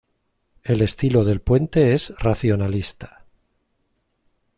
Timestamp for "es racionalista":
1.93-3.23